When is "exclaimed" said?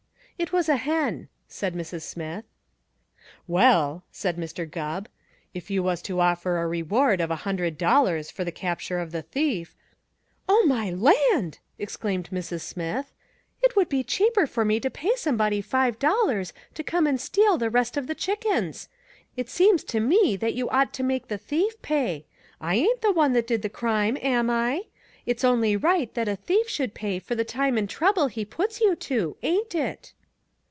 11.77-12.31